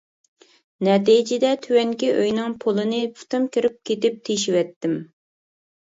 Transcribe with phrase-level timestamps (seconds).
[0.87, 4.97] نەتىجىدە تۆۋەنكى ئۆينىڭ پولىنى پۇتۇم كىرىپ كېتىپ تېشىۋەتتىم.